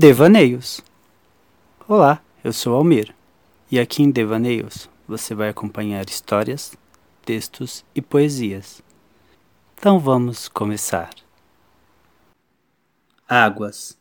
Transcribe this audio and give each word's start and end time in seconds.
Devaneios. 0.00 0.80
Olá, 1.86 2.22
eu 2.42 2.54
sou 2.54 2.74
Almir 2.74 3.14
e 3.70 3.78
aqui 3.78 4.02
em 4.02 4.10
Devaneios 4.10 4.88
você 5.06 5.34
vai 5.34 5.50
acompanhar 5.50 6.08
histórias, 6.08 6.74
textos 7.22 7.84
e 7.94 8.00
poesias. 8.00 8.80
Então 9.74 9.98
vamos 9.98 10.48
começar. 10.48 11.10
Águas. 13.28 13.98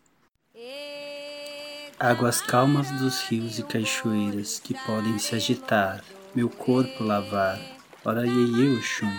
Águas 2.00 2.40
calmas 2.44 2.90
dos 2.92 3.22
rios 3.24 3.60
e 3.60 3.64
cachoeiras 3.64 4.58
que 4.58 4.74
podem 4.86 5.20
se 5.20 5.36
agitar, 5.36 6.02
meu 6.34 6.50
corpo 6.50 7.04
lavar. 7.04 7.60
Ora 8.06 8.26
iê, 8.26 8.78
Oxum, 8.78 9.12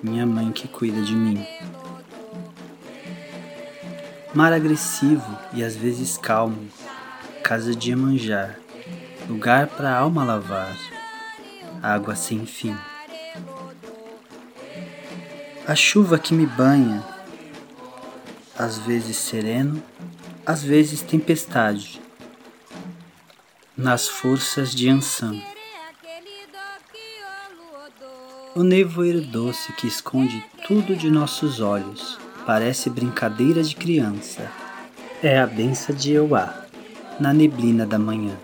minha 0.00 0.24
mãe 0.24 0.52
que 0.52 0.68
cuida 0.68 1.02
de 1.02 1.16
mim. 1.16 1.44
Mar 4.36 4.52
agressivo 4.52 5.34
e 5.54 5.64
às 5.64 5.74
vezes 5.74 6.18
calmo, 6.18 6.68
casa 7.42 7.74
de 7.74 7.88
Iemanjá, 7.88 8.54
lugar 9.26 9.66
para 9.66 9.96
alma 9.96 10.22
lavar, 10.24 10.76
água 11.82 12.14
sem 12.14 12.44
fim. 12.44 12.76
A 15.66 15.74
chuva 15.74 16.18
que 16.18 16.34
me 16.34 16.44
banha, 16.46 17.02
às 18.58 18.76
vezes 18.76 19.16
sereno, 19.16 19.82
às 20.44 20.62
vezes 20.62 21.00
tempestade, 21.00 21.98
nas 23.74 24.06
forças 24.06 24.74
de 24.74 24.90
Ansan. 24.90 25.40
O 28.54 28.62
nevoeiro 28.62 29.22
doce 29.22 29.72
que 29.72 29.86
esconde 29.86 30.44
tudo 30.66 30.94
de 30.94 31.08
nossos 31.10 31.58
olhos 31.58 32.25
parece 32.46 32.88
brincadeira 32.88 33.62
de 33.62 33.74
criança. 33.74 34.48
É 35.20 35.40
a 35.40 35.46
benção 35.46 35.94
de 35.94 36.12
Euá, 36.12 36.64
na 37.18 37.34
neblina 37.34 37.84
da 37.84 37.98
manhã. 37.98 38.36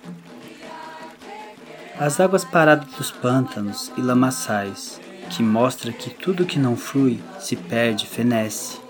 As 1.98 2.19
águas 2.19 2.44
paradas 2.44 2.89
dos 2.94 3.12
pântanos 3.12 3.92
e 3.97 4.00
lamaçais, 4.00 5.00
que 5.31 5.42
mostra 5.42 5.92
que 5.92 6.11
tudo 6.11 6.44
que 6.44 6.59
não 6.59 6.77
flui 6.77 7.20
se 7.39 7.55
perde, 7.55 8.06
fenece. 8.06 8.81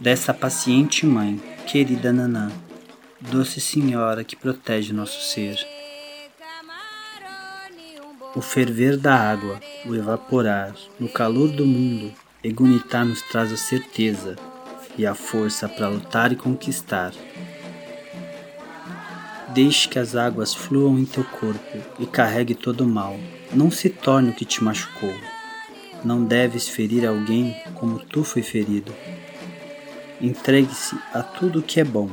Dessa 0.00 0.32
paciente 0.32 1.04
mãe, 1.04 1.42
querida 1.66 2.12
Nanã, 2.12 2.52
doce 3.20 3.60
senhora 3.60 4.22
que 4.22 4.36
protege 4.36 4.92
nosso 4.92 5.20
ser. 5.22 5.58
O 8.34 8.40
ferver 8.40 8.96
da 8.96 9.14
água, 9.14 9.60
o 9.84 9.94
evaporar, 9.94 10.72
no 11.00 11.08
calor 11.08 11.48
do 11.48 11.66
mundo, 11.66 12.12
Egunitá 12.44 13.04
nos 13.04 13.22
traz 13.22 13.52
a 13.52 13.56
certeza 13.56 14.36
e 14.96 15.06
a 15.06 15.14
força 15.14 15.68
para 15.68 15.88
lutar 15.88 16.32
e 16.32 16.36
conquistar. 16.36 17.12
Deixe 19.48 19.88
que 19.88 19.98
as 19.98 20.16
águas 20.16 20.54
fluam 20.54 20.98
em 20.98 21.04
teu 21.04 21.24
corpo 21.24 21.78
e 21.98 22.06
carregue 22.06 22.54
todo 22.54 22.82
o 22.82 22.88
mal. 22.88 23.18
Não 23.52 23.70
se 23.70 23.90
torne 23.90 24.30
o 24.30 24.34
que 24.34 24.44
te 24.44 24.64
machucou. 24.64 25.14
Não 26.04 26.24
deves 26.24 26.68
ferir 26.68 27.06
alguém 27.06 27.54
como 27.74 27.98
tu 27.98 28.24
foi 28.24 28.42
ferido. 28.42 28.94
Entregue-se 30.20 30.98
a 31.12 31.22
tudo 31.22 31.58
o 31.58 31.62
que 31.62 31.80
é 31.80 31.84
bom. 31.84 32.10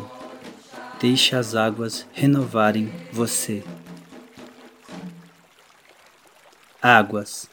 Deixe 1.00 1.36
as 1.36 1.56
águas 1.56 2.06
renovarem 2.14 2.92
você. 3.12 3.64
Águas 6.82 7.50